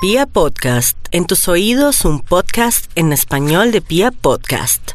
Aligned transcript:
Pia 0.00 0.26
Podcast, 0.26 0.96
en 1.10 1.26
tus 1.26 1.48
oídos 1.48 2.04
un 2.04 2.20
podcast 2.20 2.88
en 2.94 3.12
español 3.12 3.72
de 3.72 3.80
Pia 3.80 4.12
Podcast. 4.12 4.92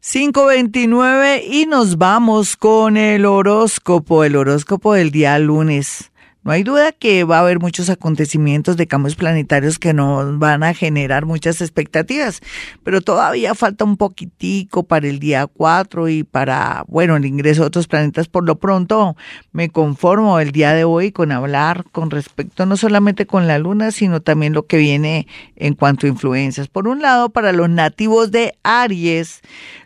529 0.00 1.44
y 1.46 1.66
nos 1.66 1.98
vamos 1.98 2.56
con 2.56 2.96
el 2.96 3.26
horóscopo, 3.26 4.24
el 4.24 4.34
horóscopo 4.34 4.94
del 4.94 5.10
día 5.10 5.38
lunes. 5.38 6.10
No 6.44 6.52
hay 6.52 6.62
duda 6.62 6.92
que 6.92 7.24
va 7.24 7.38
a 7.38 7.40
haber 7.40 7.58
muchos 7.58 7.90
acontecimientos 7.90 8.76
de 8.76 8.86
cambios 8.86 9.16
planetarios 9.16 9.78
que 9.78 9.92
nos 9.92 10.38
van 10.38 10.62
a 10.62 10.72
generar 10.72 11.26
muchas 11.26 11.60
expectativas, 11.60 12.40
pero 12.84 13.00
todavía 13.00 13.54
falta 13.54 13.84
un 13.84 13.96
poquitico 13.96 14.84
para 14.84 15.08
el 15.08 15.18
día 15.18 15.46
4 15.46 16.08
y 16.08 16.22
para, 16.22 16.84
bueno, 16.86 17.16
el 17.16 17.26
ingreso 17.26 17.62
de 17.62 17.66
otros 17.66 17.88
planetas. 17.88 18.28
Por 18.28 18.44
lo 18.44 18.58
pronto 18.58 19.16
me 19.52 19.68
conformo 19.68 20.38
el 20.38 20.52
día 20.52 20.72
de 20.72 20.84
hoy 20.84 21.10
con 21.10 21.32
hablar 21.32 21.84
con 21.90 22.10
respecto 22.10 22.66
no 22.66 22.76
solamente 22.76 23.26
con 23.26 23.46
la 23.46 23.58
luna, 23.58 23.90
sino 23.90 24.22
también 24.22 24.52
lo 24.52 24.66
que 24.66 24.78
viene 24.78 25.26
en 25.56 25.74
cuanto 25.74 26.06
a 26.06 26.10
influencias. 26.10 26.68
Por 26.68 26.86
un 26.86 27.02
lado, 27.02 27.30
para 27.30 27.52
los 27.52 27.68
nativos 27.68 28.30
de 28.30 28.54
Aries, 28.62 29.40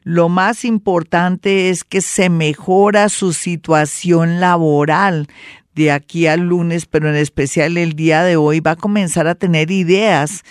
lo 0.05 0.29
más 0.29 0.65
importante 0.65 1.71
es 1.71 1.83
que 1.83 2.03
se 2.03 2.29
mejora 2.29 3.09
su 3.09 3.33
situación 3.33 4.39
laboral 4.39 5.29
de 5.75 5.91
aquí 5.91 6.27
al 6.27 6.41
lunes, 6.41 6.87
pero 6.87 7.09
en 7.09 7.17
especial 7.17 7.77
el 7.77 7.95
día 7.95 8.23
de 8.23 8.37
hoy, 8.37 8.61
va 8.61 8.73
a 8.73 8.77
comenzar 8.77 9.27
a 9.27 9.35
tener 9.35 9.71
ideas 9.71 10.43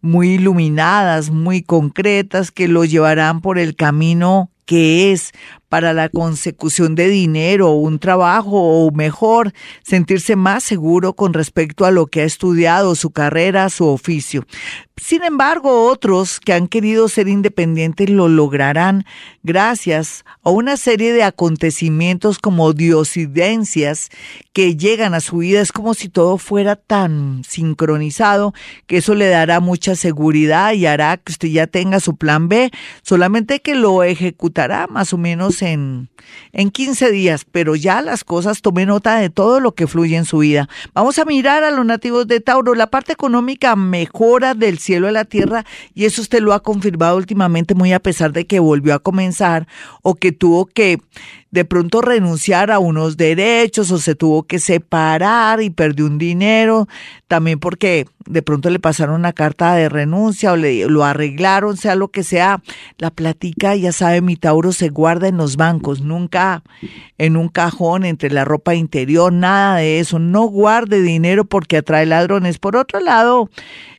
muy 0.00 0.34
iluminadas, 0.34 1.30
muy 1.30 1.62
concretas, 1.62 2.50
que 2.50 2.68
lo 2.68 2.84
llevarán 2.84 3.40
por 3.40 3.58
el 3.58 3.74
camino 3.74 4.50
que 4.68 5.12
es 5.12 5.32
para 5.68 5.92
la 5.92 6.08
consecución 6.08 6.94
de 6.94 7.08
dinero, 7.08 7.72
un 7.72 7.98
trabajo 7.98 8.84
o 8.84 8.90
mejor, 8.90 9.52
sentirse 9.82 10.36
más 10.36 10.64
seguro 10.64 11.12
con 11.12 11.34
respecto 11.34 11.84
a 11.84 11.90
lo 11.90 12.06
que 12.06 12.22
ha 12.22 12.24
estudiado, 12.24 12.94
su 12.94 13.10
carrera, 13.10 13.68
su 13.70 13.86
oficio. 13.86 14.44
Sin 15.00 15.22
embargo, 15.22 15.88
otros 15.88 16.40
que 16.40 16.52
han 16.52 16.66
querido 16.66 17.08
ser 17.08 17.28
independientes 17.28 18.10
lo 18.10 18.28
lograrán 18.28 19.04
gracias 19.44 20.24
a 20.42 20.50
una 20.50 20.76
serie 20.76 21.12
de 21.12 21.22
acontecimientos 21.22 22.38
como 22.38 22.72
diosidencias 22.72 24.08
que 24.52 24.76
llegan 24.76 25.14
a 25.14 25.20
su 25.20 25.38
vida. 25.38 25.60
Es 25.60 25.70
como 25.70 25.94
si 25.94 26.08
todo 26.08 26.36
fuera 26.36 26.74
tan 26.74 27.42
sincronizado 27.46 28.54
que 28.86 28.96
eso 28.98 29.14
le 29.14 29.28
dará 29.28 29.60
mucha 29.60 29.94
seguridad 29.94 30.72
y 30.72 30.86
hará 30.86 31.16
que 31.16 31.32
usted 31.32 31.48
ya 31.48 31.66
tenga 31.68 32.00
su 32.00 32.16
plan 32.16 32.48
B, 32.48 32.70
solamente 33.02 33.60
que 33.60 33.76
lo 33.76 34.02
ejecutará 34.02 34.88
más 34.88 35.12
o 35.12 35.18
menos 35.18 35.57
en, 35.62 36.08
en 36.52 36.70
15 36.70 37.10
días, 37.10 37.44
pero 37.50 37.76
ya 37.76 38.02
las 38.02 38.24
cosas 38.24 38.62
tome 38.62 38.86
nota 38.86 39.16
de 39.16 39.30
todo 39.30 39.60
lo 39.60 39.72
que 39.72 39.86
fluye 39.86 40.16
en 40.16 40.24
su 40.24 40.38
vida. 40.38 40.68
Vamos 40.94 41.18
a 41.18 41.24
mirar 41.24 41.64
a 41.64 41.70
los 41.70 41.84
nativos 41.84 42.26
de 42.26 42.40
Tauro. 42.40 42.74
La 42.74 42.88
parte 42.88 43.12
económica 43.12 43.76
mejora 43.76 44.54
del 44.54 44.78
cielo 44.78 45.08
a 45.08 45.12
la 45.12 45.24
tierra 45.24 45.64
y 45.94 46.04
eso 46.04 46.22
usted 46.22 46.40
lo 46.40 46.52
ha 46.52 46.62
confirmado 46.62 47.16
últimamente 47.16 47.74
muy 47.74 47.92
a 47.92 48.00
pesar 48.00 48.32
de 48.32 48.46
que 48.46 48.60
volvió 48.60 48.94
a 48.94 48.98
comenzar 48.98 49.66
o 50.02 50.14
que 50.14 50.32
tuvo 50.32 50.66
que 50.66 50.98
de 51.50 51.64
pronto 51.64 52.02
renunciar 52.02 52.70
a 52.70 52.78
unos 52.78 53.16
derechos 53.16 53.90
o 53.90 53.98
se 53.98 54.14
tuvo 54.14 54.42
que 54.42 54.58
separar 54.58 55.62
y 55.62 55.70
perdió 55.70 56.06
un 56.06 56.18
dinero, 56.18 56.88
también 57.26 57.58
porque 57.58 58.06
de 58.26 58.42
pronto 58.42 58.68
le 58.68 58.78
pasaron 58.78 59.14
una 59.14 59.32
carta 59.32 59.74
de 59.74 59.88
renuncia 59.88 60.52
o 60.52 60.56
le, 60.56 60.86
lo 60.86 61.04
arreglaron, 61.04 61.76
sea 61.76 61.94
lo 61.94 62.08
que 62.08 62.22
sea, 62.22 62.62
la 62.98 63.10
platica, 63.10 63.74
ya 63.74 63.92
sabe, 63.92 64.20
mi 64.20 64.36
Tauro 64.36 64.72
se 64.72 64.90
guarda 64.90 65.28
en 65.28 65.38
los 65.38 65.56
bancos, 65.56 66.02
nunca 66.02 66.62
en 67.16 67.36
un 67.36 67.48
cajón 67.48 68.04
entre 68.04 68.30
la 68.30 68.44
ropa 68.44 68.74
interior, 68.74 69.32
nada 69.32 69.76
de 69.76 70.00
eso, 70.00 70.18
no 70.18 70.42
guarde 70.44 71.00
dinero 71.02 71.44
porque 71.44 71.78
atrae 71.78 72.06
ladrones. 72.06 72.58
Por 72.58 72.76
otro 72.76 73.00
lado, 73.00 73.50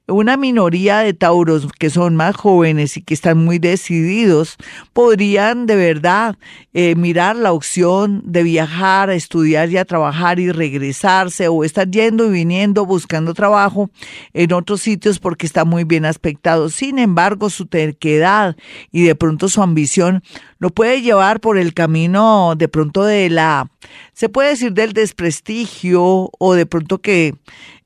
una 0.09 0.37
minoría 0.37 0.99
de 0.99 1.13
tauros 1.13 1.67
que 1.77 1.89
son 1.89 2.15
más 2.15 2.35
jóvenes 2.35 2.97
y 2.97 3.01
que 3.01 3.13
están 3.13 3.43
muy 3.43 3.59
decididos 3.59 4.57
podrían 4.93 5.65
de 5.65 5.75
verdad 5.75 6.37
eh, 6.73 6.95
mirar 6.95 7.35
la 7.35 7.53
opción 7.53 8.21
de 8.25 8.43
viajar, 8.43 9.09
a 9.09 9.15
estudiar 9.15 9.69
y 9.69 9.77
a 9.77 9.85
trabajar 9.85 10.39
y 10.39 10.51
regresarse 10.51 11.47
o 11.47 11.63
estar 11.63 11.89
yendo 11.89 12.27
y 12.27 12.31
viniendo 12.31 12.85
buscando 12.85 13.33
trabajo 13.33 13.89
en 14.33 14.53
otros 14.53 14.81
sitios 14.81 15.19
porque 15.19 15.45
está 15.45 15.65
muy 15.65 15.83
bien 15.83 16.05
aspectado. 16.05 16.69
Sin 16.69 16.99
embargo, 16.99 17.49
su 17.49 17.65
terquedad 17.65 18.55
y 18.91 19.03
de 19.03 19.15
pronto 19.15 19.49
su 19.49 19.61
ambición 19.61 20.23
lo 20.57 20.69
puede 20.69 21.01
llevar 21.01 21.39
por 21.39 21.57
el 21.57 21.73
camino 21.73 22.53
de 22.57 22.67
pronto 22.67 23.03
de 23.03 23.29
la, 23.29 23.69
se 24.13 24.29
puede 24.29 24.49
decir 24.49 24.73
del 24.73 24.93
desprestigio 24.93 26.29
o 26.37 26.53
de 26.53 26.65
pronto 26.65 26.99
que 26.99 27.35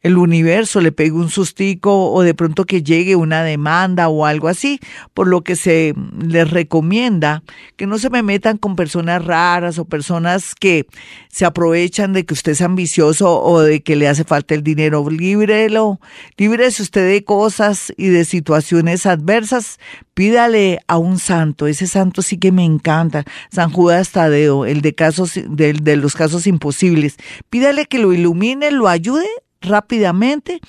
el 0.03 0.17
universo 0.17 0.81
le 0.81 0.91
pegue 0.91 1.13
un 1.13 1.29
sustico 1.29 2.11
o 2.11 2.21
de 2.21 2.33
pronto 2.33 2.65
que 2.65 2.83
llegue 2.83 3.15
una 3.15 3.41
demanda 3.41 4.09
o 4.09 4.25
algo 4.25 4.49
así, 4.49 4.79
por 5.13 5.27
lo 5.27 5.41
que 5.41 5.55
se 5.55 5.95
les 6.21 6.51
recomienda 6.51 7.41
que 7.77 7.87
no 7.87 7.97
se 7.97 8.09
me 8.09 8.21
metan 8.21 8.57
con 8.57 8.75
personas 8.75 9.23
raras 9.23 9.79
o 9.79 9.85
personas 9.85 10.55
que 10.55 10.85
se 11.29 11.45
aprovechan 11.45 12.11
de 12.11 12.25
que 12.25 12.33
usted 12.33 12.51
es 12.51 12.61
ambicioso 12.61 13.41
o 13.41 13.61
de 13.61 13.81
que 13.81 13.95
le 13.95 14.09
hace 14.09 14.25
falta 14.25 14.53
el 14.53 14.61
dinero. 14.61 15.09
Líbrelo, 15.09 16.01
líbrese 16.37 16.83
usted 16.83 17.07
de 17.07 17.23
cosas 17.23 17.93
y 17.95 18.07
de 18.09 18.25
situaciones 18.25 19.05
adversas. 19.05 19.79
Pídale 20.13 20.79
a 20.87 20.97
un 20.97 21.17
santo, 21.17 21.65
ese 21.65 21.87
santo 21.87 22.21
sí 22.21 22.37
que 22.37 22.51
me 22.51 22.65
encanta, 22.65 23.23
San 23.51 23.71
Judas 23.71 24.11
Tadeo, 24.11 24.65
el 24.65 24.81
de 24.81 24.93
casos 24.93 25.31
de, 25.33 25.73
de 25.73 25.95
los 25.95 26.13
casos 26.13 26.45
imposibles. 26.45 27.15
Pídale 27.49 27.85
que 27.85 27.99
lo 27.99 28.11
ilumine, 28.11 28.69
lo 28.69 28.89
ayude 28.89 29.27
rápidamente 29.63 30.59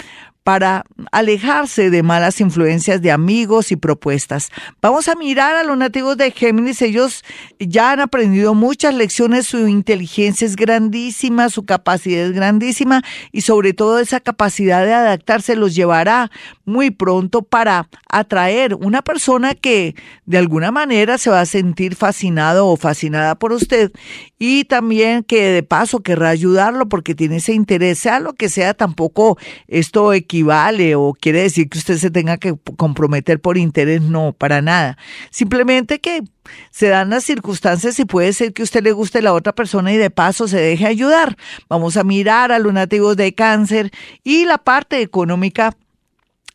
para 0.44 0.84
alejarse 1.10 1.88
de 1.88 2.02
malas 2.02 2.40
influencias 2.40 3.00
de 3.00 3.10
amigos 3.10 3.72
y 3.72 3.76
propuestas. 3.76 4.50
Vamos 4.82 5.08
a 5.08 5.14
mirar 5.14 5.56
a 5.56 5.64
los 5.64 5.76
nativos 5.78 6.18
de 6.18 6.30
Géminis. 6.30 6.82
Ellos 6.82 7.24
ya 7.58 7.92
han 7.92 8.00
aprendido 8.00 8.54
muchas 8.54 8.94
lecciones, 8.94 9.46
su 9.46 9.66
inteligencia 9.66 10.46
es 10.46 10.54
grandísima, 10.54 11.48
su 11.48 11.64
capacidad 11.64 12.26
es 12.26 12.32
grandísima 12.32 13.02
y 13.32 13.40
sobre 13.40 13.72
todo 13.72 13.98
esa 13.98 14.20
capacidad 14.20 14.84
de 14.84 14.92
adaptarse 14.92 15.56
los 15.56 15.74
llevará 15.74 16.30
muy 16.66 16.90
pronto 16.90 17.42
para 17.42 17.88
atraer 18.10 18.74
una 18.74 19.00
persona 19.00 19.54
que 19.54 19.94
de 20.26 20.38
alguna 20.38 20.70
manera 20.70 21.16
se 21.16 21.30
va 21.30 21.40
a 21.40 21.46
sentir 21.46 21.96
fascinado 21.96 22.68
o 22.68 22.76
fascinada 22.76 23.34
por 23.34 23.52
usted 23.52 23.92
y 24.38 24.64
también 24.64 25.22
que 25.22 25.48
de 25.48 25.62
paso 25.62 26.00
querrá 26.00 26.28
ayudarlo 26.28 26.86
porque 26.86 27.14
tiene 27.14 27.36
ese 27.36 27.54
interés, 27.54 27.98
sea 27.98 28.20
lo 28.20 28.34
que 28.34 28.50
sea, 28.50 28.74
tampoco 28.74 29.38
esto 29.68 30.12
equivale 30.34 30.96
o 30.96 31.14
quiere 31.14 31.42
decir 31.42 31.68
que 31.68 31.78
usted 31.78 31.96
se 31.96 32.10
tenga 32.10 32.38
que 32.38 32.56
comprometer 32.76 33.40
por 33.40 33.56
interés, 33.56 34.02
no, 34.02 34.32
para 34.32 34.60
nada. 34.60 34.98
Simplemente 35.30 36.00
que 36.00 36.22
se 36.70 36.88
dan 36.88 37.10
las 37.10 37.22
circunstancias 37.24 37.98
y 38.00 38.04
puede 38.04 38.32
ser 38.32 38.52
que 38.52 38.64
usted 38.64 38.82
le 38.82 38.90
guste 38.90 39.22
la 39.22 39.32
otra 39.32 39.54
persona 39.54 39.92
y 39.92 39.96
de 39.96 40.10
paso 40.10 40.48
se 40.48 40.58
deje 40.58 40.86
ayudar. 40.86 41.36
Vamos 41.68 41.96
a 41.96 42.02
mirar 42.02 42.50
a 42.50 42.58
los 42.58 42.72
nativos 42.72 43.16
de 43.16 43.32
cáncer 43.34 43.92
y 44.24 44.44
la 44.44 44.58
parte 44.58 45.00
económica 45.00 45.76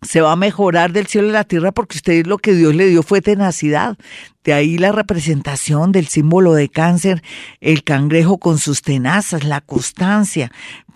se 0.01 0.21
va 0.21 0.33
a 0.33 0.35
mejorar 0.35 0.91
del 0.91 1.07
cielo 1.07 1.29
y 1.29 1.31
la 1.31 1.43
tierra 1.45 1.71
porque 1.71 1.97
usted 1.97 2.25
lo 2.25 2.37
que 2.37 2.53
Dios 2.53 2.75
le 2.75 2.87
dio 2.87 3.01
fue 3.01 3.21
tenacidad. 3.21 3.97
De 4.43 4.53
ahí 4.53 4.77
la 4.77 4.93
representación 4.93 5.91
del 5.91 6.07
símbolo 6.07 6.53
de 6.53 6.69
cáncer, 6.69 7.21
el 7.59 7.83
cangrejo 7.83 8.37
con 8.37 8.57
sus 8.57 8.81
tenazas, 8.81 9.43
la 9.43 9.59
constancia. 9.59 10.49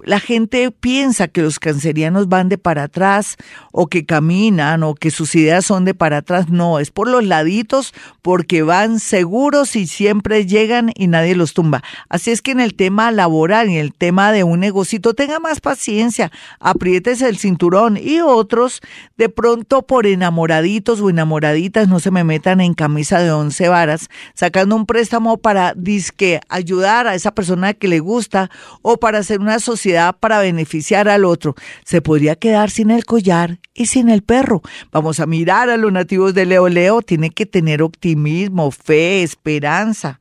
La 0.05 0.19
gente 0.19 0.71
piensa 0.71 1.27
que 1.27 1.41
los 1.41 1.59
cancerianos 1.59 2.27
van 2.27 2.49
de 2.49 2.57
para 2.57 2.83
atrás 2.83 3.37
o 3.71 3.87
que 3.87 4.05
caminan 4.05 4.83
o 4.83 4.95
que 4.95 5.11
sus 5.11 5.35
ideas 5.35 5.65
son 5.65 5.85
de 5.85 5.93
para 5.93 6.17
atrás. 6.17 6.49
No, 6.49 6.79
es 6.79 6.91
por 6.91 7.09
los 7.09 7.23
laditos 7.23 7.93
porque 8.21 8.63
van 8.63 8.99
seguros 8.99 9.75
y 9.75 9.87
siempre 9.87 10.45
llegan 10.45 10.91
y 10.95 11.07
nadie 11.07 11.35
los 11.35 11.53
tumba. 11.53 11.83
Así 12.09 12.31
es 12.31 12.41
que 12.41 12.51
en 12.51 12.59
el 12.59 12.75
tema 12.75 13.11
laboral 13.11 13.69
y 13.69 13.77
el 13.77 13.93
tema 13.93 14.31
de 14.31 14.43
un 14.43 14.61
negocito 14.61 15.13
tenga 15.13 15.39
más 15.39 15.61
paciencia, 15.61 16.31
apriétese 16.59 17.27
el 17.27 17.37
cinturón 17.37 17.97
y 17.97 18.19
otros 18.21 18.81
de 19.17 19.29
pronto 19.29 19.83
por 19.83 20.05
enamoraditos 20.05 21.01
o 21.01 21.09
enamoraditas 21.09 21.87
no 21.87 21.99
se 21.99 22.11
me 22.11 22.23
metan 22.23 22.61
en 22.61 22.73
camisa 22.73 23.19
de 23.19 23.32
once 23.37 23.67
varas 23.67 24.09
sacando 24.33 24.75
un 24.75 24.85
préstamo 24.85 25.37
para 25.37 25.73
disque 25.75 26.41
ayudar 26.49 27.07
a 27.07 27.15
esa 27.15 27.33
persona 27.33 27.73
que 27.73 27.87
le 27.87 27.99
gusta 27.99 28.49
o 28.81 28.97
para 28.97 29.19
hacer 29.19 29.39
una 29.39 29.59
sociedad 29.59 30.15
para 30.19 30.39
beneficiar 30.39 31.09
al 31.09 31.25
otro. 31.25 31.55
Se 31.85 32.01
podría 32.01 32.35
quedar 32.35 32.69
sin 32.69 32.91
el 32.91 33.05
collar 33.05 33.59
y 33.73 33.87
sin 33.87 34.09
el 34.09 34.21
perro. 34.21 34.61
Vamos 34.91 35.19
a 35.19 35.25
mirar 35.25 35.69
a 35.69 35.77
los 35.77 35.91
nativos 35.91 36.33
de 36.33 36.45
Leo 36.45 36.69
Leo, 36.69 37.01
tiene 37.01 37.29
que 37.29 37.45
tener 37.45 37.81
optimismo, 37.81 38.71
fe, 38.71 39.23
esperanza. 39.23 40.19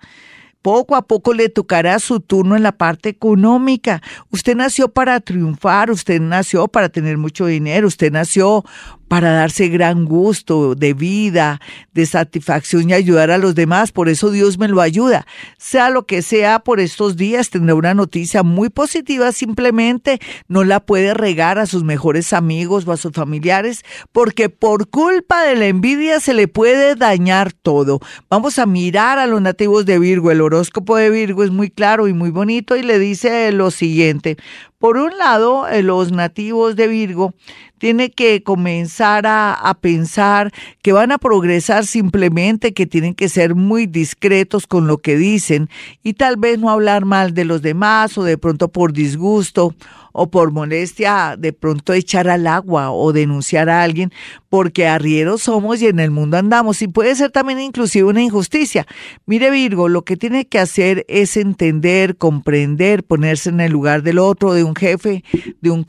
Poco 0.63 0.95
a 0.95 1.03
poco 1.03 1.35
le 1.35 1.49
tocará 1.49 1.99
su 1.99 2.21
turno 2.21 2.55
en 2.55 2.63
la 2.63 2.71
parte 2.71 3.09
económica. 3.09 4.01
Usted 4.31 4.55
nació 4.55 4.89
para 4.89 5.19
triunfar, 5.19 5.91
usted 5.91 6.21
nació 6.21 6.69
para 6.69 6.89
tener 6.89 7.19
mucho 7.19 7.47
dinero, 7.47 7.89
usted 7.89 8.13
nació 8.13 8.65
para 9.13 9.33
darse 9.33 9.69
gran 9.69 10.07
gusto 10.07 10.75
de 10.75 10.95
vida, 10.95 11.61
de 11.93 12.07
satisfacción 12.07 12.89
y 12.89 12.95
ayudar 12.95 13.31
a 13.31 13.37
los 13.37 13.55
demás. 13.55 13.93
Por 13.93 14.09
eso 14.09 14.31
Dios 14.31 14.57
me 14.57 14.69
lo 14.69 14.81
ayuda. 14.81 15.27
Sea 15.59 15.91
lo 15.91 16.07
que 16.07 16.23
sea 16.23 16.61
por 16.61 16.81
estos 16.81 17.19
días, 17.19 17.51
tendrá 17.51 17.75
una 17.75 17.93
noticia 17.93 18.43
muy 18.43 18.71
positiva. 18.71 19.31
Simplemente 19.33 20.19
no 20.49 20.65
la 20.65 20.81
puede 20.81 21.13
regar 21.13 21.59
a 21.59 21.67
sus 21.67 21.85
mejores 21.85 22.33
amigos 22.33 22.89
o 22.89 22.93
a 22.93 22.97
sus 22.97 23.13
familiares 23.13 23.83
porque 24.13 24.49
por 24.49 24.89
culpa 24.89 25.43
de 25.43 25.57
la 25.57 25.67
envidia 25.67 26.19
se 26.19 26.33
le 26.33 26.49
puede 26.49 26.95
dañar 26.95 27.53
todo. 27.53 28.01
Vamos 28.31 28.59
a 28.59 28.65
mirar 28.65 29.19
a 29.19 29.27
los 29.27 29.43
nativos 29.43 29.85
de 29.85 29.99
Virgo. 29.99 30.31
El 30.31 30.41
horóscopo 30.41 30.97
de 30.97 31.11
Virgo 31.11 31.45
es 31.45 31.51
muy 31.51 31.69
claro 31.69 32.09
y 32.09 32.15
muy 32.15 32.31
bonito 32.31 32.77
y 32.77 32.83
le 32.83 32.99
dice 32.99 33.53
lo 33.53 33.71
siguiente. 33.71 34.39
Por 34.83 34.97
un 34.97 35.17
lado, 35.17 35.69
eh, 35.69 35.81
los 35.85 36.11
nativos 36.11 36.75
de 36.75 36.89
Virgo 36.89 37.35
tienen 37.79 38.11
que 38.11 38.43
comenzar 38.43 39.29
a, 39.29 39.55
a, 39.55 39.75
pensar 39.75 40.51
que 40.83 40.91
van 40.91 41.13
a 41.13 41.19
progresar 41.19 41.87
simplemente, 41.87 42.75
que 42.75 42.89
tienen 42.89 43.15
que 43.15 43.29
ser 43.29 43.55
muy 43.55 43.87
discretos 43.87 44.67
con 44.67 44.89
lo 44.89 44.99
que 44.99 45.17
dicen 45.17 45.71
y 46.03 46.15
tal 46.15 46.37
vez 46.37 46.59
no 46.59 46.69
hablar 46.69 47.05
mal 47.05 47.33
de 47.33 47.45
los 47.45 47.63
demás 47.63 48.19
o 48.19 48.25
de 48.25 48.39
pronto 48.39 48.73
por 48.73 48.93
disgusto 48.93 49.73
o 50.13 50.31
por 50.31 50.53
molestia 50.53 51.37
de 51.39 51.53
pronto 51.53 51.93
echar 51.93 52.29
al 52.29 52.47
agua 52.47 52.93
o 52.93 53.13
denunciar 53.13 53.69
a 53.69 53.83
alguien, 53.83 54.13
porque 54.49 54.87
arrieros 54.87 55.43
somos 55.43 55.81
y 55.81 55.87
en 55.87 55.99
el 55.99 56.11
mundo 56.11 56.37
andamos. 56.37 56.83
Y 56.83 56.89
puede 56.89 57.15
ser 57.15 57.31
también 57.31 57.61
inclusive 57.61 58.09
una 58.09 58.23
injusticia. 58.23 58.87
Mire 59.27 59.51
Virgo, 59.51 59.89
lo 59.89 60.03
que 60.03 60.17
tiene 60.17 60.47
que 60.47 60.59
hacer 60.59 61.05
es 61.09 61.37
entender, 61.37 62.17
comprender, 62.17 63.05
ponerse 63.05 63.51
en 63.51 63.61
el 63.61 63.73
lugar 63.73 64.03
del 64.03 64.19
otro, 64.19 64.53
de 64.53 64.65
un 64.65 64.75
jefe, 64.75 65.25
de 65.61 65.71
un, 65.71 65.87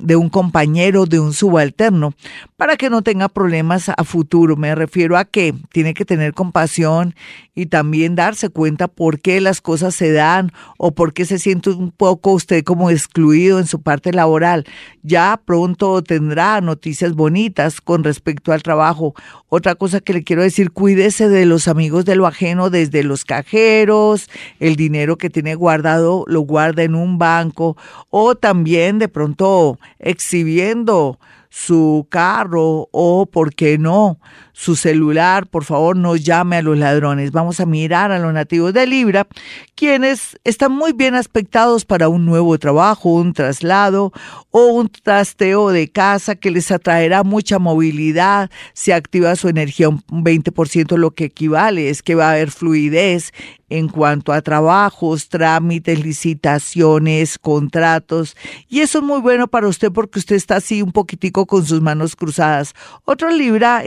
de 0.00 0.16
un 0.16 0.28
compañero, 0.30 1.06
de 1.06 1.20
un 1.20 1.32
subalterno, 1.32 2.14
para 2.56 2.76
que 2.76 2.90
no 2.90 3.02
tenga 3.02 3.28
problemas 3.28 3.90
a 3.90 4.04
futuro. 4.04 4.56
Me 4.56 4.74
refiero 4.74 5.16
a 5.16 5.24
que 5.24 5.54
tiene 5.72 5.94
que 5.94 6.04
tener 6.04 6.32
compasión 6.32 7.14
y 7.54 7.66
también 7.66 8.14
darse 8.14 8.48
cuenta 8.50 8.88
por 8.88 9.20
qué 9.20 9.40
las 9.40 9.60
cosas 9.60 9.94
se 9.94 10.12
dan 10.12 10.52
o 10.78 10.92
por 10.92 11.12
qué 11.12 11.24
se 11.24 11.38
siente 11.38 11.70
un 11.70 11.90
poco 11.90 12.32
usted 12.32 12.64
como 12.64 12.90
excluido 12.90 13.58
su 13.66 13.82
parte 13.82 14.12
laboral. 14.12 14.64
Ya 15.02 15.40
pronto 15.44 16.02
tendrá 16.02 16.60
noticias 16.60 17.14
bonitas 17.14 17.80
con 17.80 18.04
respecto 18.04 18.52
al 18.52 18.62
trabajo. 18.62 19.14
Otra 19.48 19.74
cosa 19.74 20.00
que 20.00 20.12
le 20.12 20.24
quiero 20.24 20.42
decir, 20.42 20.70
cuídese 20.70 21.28
de 21.28 21.46
los 21.46 21.68
amigos 21.68 22.04
de 22.04 22.16
lo 22.16 22.26
ajeno, 22.26 22.70
desde 22.70 23.02
los 23.02 23.24
cajeros, 23.24 24.28
el 24.60 24.76
dinero 24.76 25.16
que 25.16 25.30
tiene 25.30 25.54
guardado 25.54 26.24
lo 26.26 26.40
guarda 26.40 26.82
en 26.82 26.94
un 26.94 27.18
banco 27.18 27.76
o 28.10 28.34
también 28.34 28.98
de 28.98 29.08
pronto 29.08 29.78
exhibiendo 29.98 31.18
su 31.48 32.06
carro 32.10 32.88
o, 32.92 33.26
¿por 33.26 33.54
qué 33.54 33.78
no?, 33.78 34.18
su 34.58 34.74
celular, 34.74 35.46
por 35.46 35.64
favor 35.64 35.98
no 35.98 36.16
llame 36.16 36.56
a 36.56 36.62
los 36.62 36.78
ladrones. 36.78 37.30
Vamos 37.30 37.60
a 37.60 37.66
mirar 37.66 38.10
a 38.10 38.18
los 38.18 38.32
nativos 38.32 38.72
de 38.72 38.86
Libra, 38.86 39.26
quienes 39.74 40.38
están 40.44 40.72
muy 40.72 40.94
bien 40.94 41.14
aspectados 41.14 41.84
para 41.84 42.08
un 42.08 42.24
nuevo 42.24 42.56
trabajo, 42.58 43.10
un 43.10 43.34
traslado 43.34 44.14
o 44.50 44.68
un 44.68 44.88
trasteo 44.88 45.68
de 45.68 45.88
casa 45.88 46.36
que 46.36 46.50
les 46.50 46.70
atraerá 46.70 47.22
mucha 47.22 47.58
movilidad, 47.58 48.50
se 48.72 48.94
activa 48.94 49.36
su 49.36 49.50
energía 49.50 49.90
un 49.90 50.02
20%, 50.08 50.96
lo 50.96 51.10
que 51.10 51.24
equivale 51.24 51.90
es 51.90 52.02
que 52.02 52.14
va 52.14 52.28
a 52.28 52.32
haber 52.32 52.50
fluidez 52.50 53.34
en 53.68 53.88
cuanto 53.88 54.32
a 54.32 54.42
trabajos, 54.42 55.28
trámites, 55.28 56.02
licitaciones, 56.02 57.38
contratos. 57.38 58.36
Y 58.68 58.80
eso 58.80 58.98
es 58.98 59.04
muy 59.04 59.20
bueno 59.20 59.48
para 59.48 59.68
usted 59.68 59.90
porque 59.92 60.18
usted 60.18 60.36
está 60.36 60.56
así 60.56 60.82
un 60.82 60.92
poquitico 60.92 61.46
con 61.46 61.66
sus 61.66 61.80
manos 61.80 62.16
cruzadas. 62.16 62.74
Otro 63.04 63.30
Libra 63.30 63.82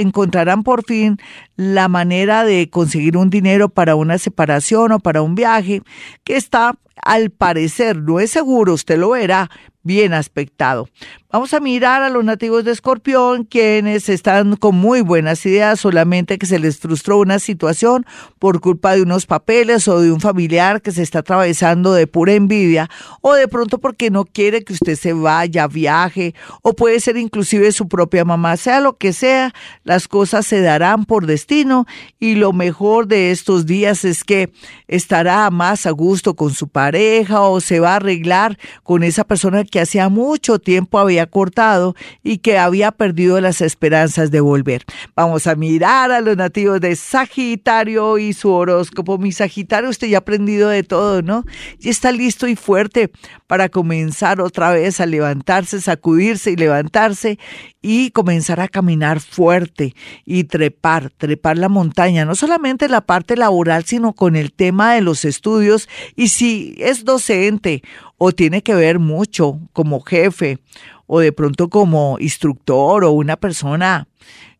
por 0.64 0.84
fin 0.86 1.18
la 1.56 1.88
manera 1.88 2.44
de 2.44 2.70
conseguir 2.70 3.18
un 3.18 3.30
dinero 3.30 3.70
para 3.70 3.96
una 3.96 4.18
separación 4.18 4.92
o 4.92 5.00
para 5.00 5.22
un 5.22 5.36
viaje 5.36 5.82
que 6.24 6.36
está 6.36 6.78
al 7.04 7.30
parecer, 7.30 7.98
no 7.98 8.20
es 8.20 8.32
seguro, 8.32 8.74
usted 8.74 8.98
lo 8.98 9.12
verá, 9.12 9.50
bien 9.84 10.14
aspectado. 10.14 10.90
Vamos 11.32 11.54
a 11.54 11.60
mirar 11.60 12.02
a 12.02 12.10
los 12.10 12.26
nativos 12.26 12.64
de 12.64 12.72
Escorpión, 12.72 13.44
quienes 13.44 14.10
están 14.10 14.56
con 14.56 14.74
muy 14.74 15.02
buenas 15.02 15.46
ideas, 15.46 15.80
solamente 15.80 16.40
que 16.40 16.48
se 16.48 16.58
les 16.58 16.80
frustró 16.80 17.20
una 17.20 17.38
situación 17.38 18.04
por 18.40 18.62
culpa 18.62 18.96
de 18.96 19.04
unos 19.04 19.28
papeles 19.28 19.88
o 19.88 20.02
de 20.02 20.12
un 20.12 20.22
familiar 20.22 20.82
que 20.82 20.92
se 20.92 21.04
está 21.04 21.20
atravesando 21.20 21.94
de 21.94 22.08
pura 22.08 22.34
envidia, 22.34 22.90
o 23.22 23.34
de 23.34 23.48
pronto 23.48 23.78
porque 23.78 24.10
no 24.10 24.26
quiere 24.26 24.64
que 24.64 24.74
usted 24.74 24.96
se 24.96 25.14
vaya, 25.14 25.68
viaje, 25.68 26.34
o 26.64 26.74
puede 26.74 27.00
ser 27.00 27.16
inclusive 27.16 27.72
su 27.74 27.88
propia 27.88 28.26
mamá, 28.26 28.58
sea 28.58 28.80
lo 28.80 28.98
que 28.98 29.14
sea, 29.14 29.54
las 29.84 30.08
cosas 30.08 30.48
se 30.48 30.62
darán 30.62 31.06
por 31.06 31.28
destino 31.28 31.86
y 32.20 32.34
lo 32.34 32.54
mejor 32.54 33.06
de 33.06 33.30
estos 33.30 33.68
días 33.68 34.04
es 34.04 34.24
que 34.24 34.52
estará 34.88 35.48
más 35.52 35.86
a 35.86 35.92
gusto 35.92 36.36
con 36.36 36.56
su 36.56 36.70
pareja 36.70 37.42
o 37.42 37.62
se 37.62 37.80
va 37.80 37.94
a 37.94 37.98
arreglar 37.98 38.58
con 38.82 39.04
esa 39.04 39.26
persona 39.26 39.64
que 39.64 39.80
hacía 39.80 40.10
mucho 40.10 40.58
tiempo 40.58 40.98
había 40.98 41.19
cortado 41.28 41.96
y 42.24 42.40
que 42.40 42.58
había 42.58 42.92
perdido 42.92 43.40
las 43.42 43.62
esperanzas 43.62 44.32
de 44.32 44.42
volver. 44.42 44.86
Vamos 45.16 45.48
a 45.48 45.56
mirar 45.56 46.12
a 46.12 46.22
los 46.22 46.38
nativos 46.38 46.82
de 46.82 46.96
Sagitario 46.96 48.18
y 48.18 48.34
su 48.34 48.52
horóscopo. 48.52 49.18
Mi 49.18 49.32
Sagitario, 49.32 49.90
usted 49.90 50.08
ya 50.08 50.18
ha 50.18 50.20
aprendido 50.20 50.70
de 50.70 50.84
todo, 50.84 51.22
¿no? 51.22 51.44
Y 51.80 51.90
está 51.90 52.12
listo 52.12 52.48
y 52.48 52.56
fuerte 52.56 53.12
para 53.48 53.70
comenzar 53.70 54.42
otra 54.42 54.72
vez 54.72 55.00
a 55.00 55.06
levantarse, 55.06 55.82
sacudirse 55.82 56.52
y 56.52 56.56
levantarse 56.56 57.40
y 57.82 58.12
comenzar 58.12 58.60
a 58.60 58.68
caminar 58.68 59.22
fuerte 59.22 59.96
y 60.26 60.44
trepar, 60.44 61.12
trepar 61.12 61.58
la 61.58 61.70
montaña, 61.70 62.26
no 62.26 62.36
solamente 62.36 62.90
la 62.90 63.02
parte 63.02 63.36
laboral, 63.36 63.86
sino 63.86 64.14
con 64.14 64.36
el 64.36 64.52
tema 64.52 64.94
de 64.94 65.02
los 65.02 65.26
estudios 65.26 65.88
y 66.16 66.30
si 66.30 66.76
es 66.78 67.06
docente 67.06 67.82
o 68.20 68.32
tiene 68.34 68.62
que 68.62 68.76
ver 68.76 69.00
mucho 69.00 69.60
como 69.74 70.02
jefe 70.02 70.60
o 71.08 71.20
de 71.20 71.32
pronto 71.32 71.70
como 71.70 72.18
instructor 72.20 73.04
o 73.04 73.12
una 73.12 73.38
persona 73.38 74.09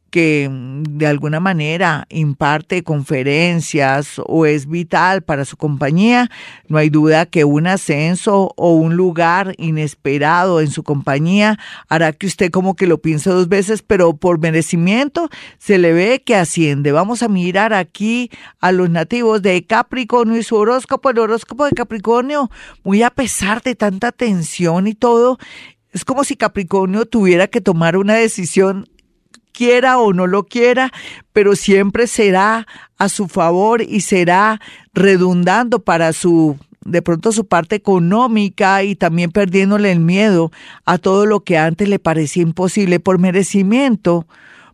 que 0.10 0.50
de 0.52 1.08
alguna 1.08 1.40
manera 1.40 2.06
imparte 2.10 2.84
conferencias 2.84 4.22
o 4.26 4.46
es 4.46 4.68
vital 4.68 5.22
para 5.22 5.46
su 5.46 5.58
compañía, 5.58 6.30
no 6.68 6.78
hay 6.78 6.90
duda 6.90 7.26
que 7.26 7.46
un 7.46 7.68
ascenso 7.68 8.54
o 8.56 8.74
un 8.74 8.96
lugar 8.96 9.56
inesperado 9.58 10.62
en 10.62 10.72
su 10.72 10.84
compañía 10.84 11.60
hará 11.88 12.12
que 12.14 12.28
usted 12.28 12.52
como 12.52 12.76
que 12.76 12.88
lo 12.88 13.00
piense 13.02 13.30
dos 13.30 13.48
veces, 13.48 13.82
pero 13.82 14.16
por 14.16 14.40
merecimiento 14.40 15.30
se 15.58 15.78
le 15.78 15.94
ve 15.94 16.24
que 16.26 16.36
asciende. 16.36 16.92
Vamos 16.92 17.24
a 17.24 17.28
mirar 17.28 17.74
aquí 17.74 18.30
a 18.60 18.72
los 18.72 18.90
nativos 18.90 19.42
de 19.42 19.66
Capricornio 19.66 20.38
y 20.38 20.44
su 20.44 20.56
horóscopo, 20.56 21.10
el 21.10 21.20
horóscopo 21.20 21.66
de 21.66 21.72
Capricornio, 21.72 22.50
muy 22.84 23.04
a 23.04 23.10
pesar 23.10 23.62
de 23.62 23.76
tanta 23.76 24.12
tensión 24.12 24.88
y 24.88 24.94
todo, 24.94 25.38
es 25.92 26.06
como 26.06 26.24
si 26.24 26.36
Capricornio 26.36 27.06
tuviera 27.06 27.48
que 27.48 27.62
tomar 27.62 27.98
una 27.98 28.14
decisión 28.14 28.88
quiera 29.60 30.00
o 30.00 30.14
no 30.14 30.26
lo 30.26 30.46
quiera, 30.46 30.90
pero 31.34 31.54
siempre 31.54 32.08
será 32.08 32.66
a 32.98 33.10
su 33.10 33.28
favor 33.28 33.82
y 33.82 34.00
será 34.00 34.62
redundando 34.94 35.80
para 35.80 36.14
su 36.14 36.58
de 36.86 37.02
pronto 37.02 37.34
su 37.34 37.46
parte 37.46 37.76
económica 37.76 38.84
y 38.84 38.96
también 38.96 39.32
perdiéndole 39.32 39.92
el 39.92 40.00
miedo 40.00 40.50
a 40.86 40.98
todo 40.98 41.26
lo 41.26 41.42
que 41.42 41.58
antes 41.58 41.90
le 41.90 42.00
parecía 42.00 42.42
imposible 42.42 43.02
por 43.02 43.20
merecimiento, 43.20 44.26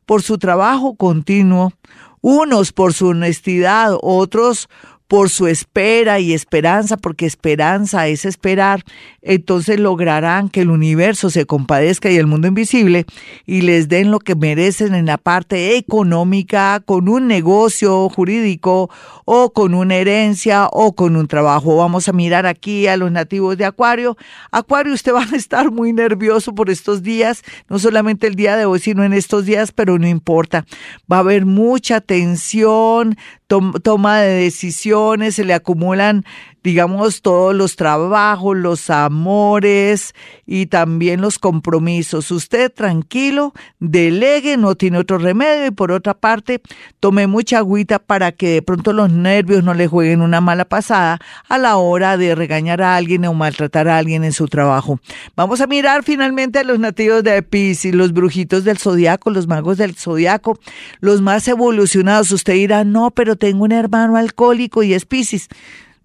por 0.05 0.21
su 0.21 0.37
trabajo 0.37 0.93
continuo, 0.93 1.73
unos 2.21 2.71
por 2.71 2.93
su 2.93 3.07
honestidad, 3.07 3.97
otros 4.03 4.69
por 5.07 5.29
su 5.29 5.47
espera 5.47 6.19
y 6.19 6.33
esperanza, 6.33 6.97
porque 6.97 7.25
esperanza 7.25 8.07
es 8.07 8.25
esperar, 8.25 8.83
entonces 9.21 9.79
lograrán 9.79 10.49
que 10.49 10.61
el 10.61 10.69
universo 10.69 11.29
se 11.29 11.45
compadezca 11.45 12.09
y 12.09 12.17
el 12.17 12.27
mundo 12.27 12.47
invisible 12.47 13.05
y 13.45 13.61
les 13.61 13.87
den 13.87 14.11
lo 14.11 14.19
que 14.19 14.35
merecen 14.35 14.95
en 14.95 15.05
la 15.05 15.17
parte 15.17 15.77
económica, 15.77 16.81
con 16.85 17.07
un 17.07 17.27
negocio 17.27 18.09
jurídico 18.09 18.89
o 19.25 19.51
con 19.53 19.73
una 19.73 19.95
herencia 19.95 20.67
o 20.71 20.95
con 20.95 21.15
un 21.15 21.27
trabajo. 21.27 21.77
Vamos 21.77 22.07
a 22.09 22.13
mirar 22.13 22.45
aquí 22.45 22.87
a 22.87 22.97
los 22.97 23.11
nativos 23.11 23.57
de 23.57 23.65
Acuario. 23.65 24.17
Acuario, 24.51 24.93
usted 24.93 25.13
va 25.13 25.23
a 25.23 25.35
estar 25.35 25.71
muy 25.71 25.93
nervioso 25.93 26.55
por 26.55 26.69
estos 26.69 27.03
días, 27.03 27.43
no 27.69 27.79
solamente 27.79 28.27
el 28.27 28.35
día 28.35 28.57
de 28.57 28.65
hoy, 28.65 28.79
sino 28.79 29.03
en 29.03 29.13
estos 29.13 29.45
días, 29.45 29.71
pero 29.71 29.99
no 29.99 30.07
importa. 30.07 30.65
Va 31.11 31.17
a 31.17 31.19
haber 31.19 31.45
mucha 31.45 32.01
tensión, 32.01 33.17
toma 33.47 34.19
de 34.19 34.33
decisiones, 34.33 35.35
se 35.35 35.45
le 35.45 35.53
acumulan 35.53 36.25
digamos, 36.65 37.21
todos 37.21 37.53
los 37.53 37.75
trabajos, 37.75 38.57
los 38.57 38.89
amores 38.89 40.15
y 40.47 40.65
también 40.65 41.21
los 41.21 41.37
compromisos. 41.37 42.31
Usted 42.31 42.73
tranquilo, 42.73 43.53
delegue, 43.79 44.57
no 44.57 44.73
tiene 44.73 44.97
otro 44.97 45.19
remedio 45.19 45.67
y 45.67 45.71
por 45.71 45.91
otra 45.91 46.15
parte, 46.15 46.63
tome 46.99 47.27
mucha 47.27 47.59
agüita 47.59 47.99
para 47.99 48.31
que 48.31 48.49
de 48.49 48.61
pronto 48.63 48.93
los 48.93 49.11
nervios 49.11 49.63
no 49.63 49.75
le 49.75 49.85
jueguen 49.85 50.21
una 50.21 50.41
mala 50.41 50.65
pasada 50.65 51.19
a 51.47 51.59
la 51.59 51.77
hora 51.77 52.17
de 52.17 52.33
regañar 52.33 52.81
a 52.81 52.95
alguien 52.95 53.25
o 53.25 53.35
maltratar 53.35 53.87
a 53.87 53.99
alguien 53.99 54.23
en 54.23 54.33
su 54.33 54.47
trabajo. 54.47 54.99
Vamos 55.35 55.61
a 55.61 55.67
mirar 55.67 56.01
finalmente 56.01 56.57
a 56.57 56.63
los 56.63 56.79
nativos 56.79 57.23
de 57.23 57.43
Pisces, 57.43 57.93
los 57.93 58.11
brujitos 58.11 58.63
del 58.63 58.79
zodiaco, 58.79 59.29
los 59.29 59.45
magos 59.45 59.77
del 59.77 59.93
zodiaco, 59.93 60.57
los 60.99 61.21
más 61.21 61.47
evolucionados. 61.47 62.31
Usted 62.31 62.53
dirá, 62.53 62.83
no, 62.83 63.11
pero 63.11 63.35
tengo 63.35 63.65
un 63.65 63.71
hermano 63.71 64.17
alcohólico 64.17 64.81
y 64.81 64.95
es 64.95 65.05
Pisces 65.05 65.47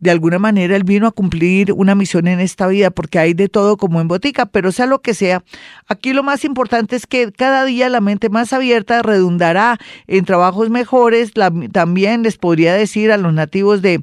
de 0.01 0.11
alguna 0.11 0.39
manera 0.39 0.75
él 0.77 0.85
vino 0.85 1.07
a 1.07 1.13
cumplir 1.13 1.73
una 1.73 1.95
misión 1.95 2.27
en 2.27 2.41
esta 2.41 2.67
vida, 2.67 2.91
porque 2.91 3.19
hay 3.19 3.35
de 3.35 3.49
todo 3.49 3.77
como 3.77 4.01
en 4.01 4.09
botica, 4.09 4.47
pero 4.47 4.73
sea 4.73 4.87
lo 4.87 5.01
que 5.03 5.15
sea, 5.15 5.45
aquí 5.87 6.13
lo 6.13 6.23
más 6.23 6.45
importante 6.45 6.97
es 6.97 7.07
que 7.07 7.31
cada 7.33 7.65
día 7.65 7.89
la 7.89 8.01
mente 8.01 8.31
más 8.31 8.53
abierta 8.53 9.03
redundará 9.03 9.79
en 10.07 10.25
trabajos 10.25 10.71
mejores. 10.71 11.33
también 11.73 12.23
les 12.23 12.39
podría 12.39 12.75
decir 12.75 13.13
a 13.13 13.19
los 13.19 13.33
nativos 13.33 13.83
de, 13.83 14.03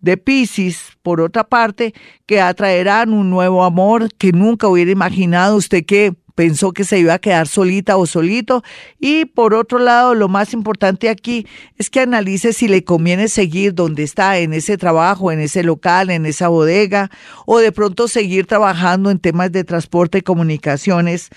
de 0.00 0.16
Pisces, 0.16 0.92
por 1.02 1.20
otra 1.20 1.44
parte, 1.44 1.94
que 2.26 2.40
atraerán 2.40 3.12
un 3.12 3.30
nuevo 3.30 3.64
amor 3.64 4.08
que 4.18 4.32
nunca 4.32 4.68
hubiera 4.68 4.90
imaginado 4.90 5.56
usted 5.56 5.84
que 5.86 6.14
pensó 6.38 6.70
que 6.70 6.84
se 6.84 7.00
iba 7.00 7.14
a 7.14 7.18
quedar 7.18 7.48
solita 7.48 7.96
o 7.96 8.06
solito. 8.06 8.62
Y 9.00 9.24
por 9.24 9.54
otro 9.54 9.80
lado, 9.80 10.14
lo 10.14 10.28
más 10.28 10.52
importante 10.52 11.08
aquí 11.08 11.48
es 11.78 11.90
que 11.90 11.98
analice 11.98 12.52
si 12.52 12.68
le 12.68 12.84
conviene 12.84 13.26
seguir 13.26 13.74
donde 13.74 14.04
está, 14.04 14.38
en 14.38 14.52
ese 14.52 14.78
trabajo, 14.78 15.32
en 15.32 15.40
ese 15.40 15.64
local, 15.64 16.10
en 16.10 16.26
esa 16.26 16.46
bodega, 16.46 17.10
o 17.44 17.58
de 17.58 17.72
pronto 17.72 18.06
seguir 18.06 18.46
trabajando 18.46 19.10
en 19.10 19.18
temas 19.18 19.50
de 19.50 19.64
transporte 19.64 20.18
y 20.18 20.22
comunicaciones 20.22 21.30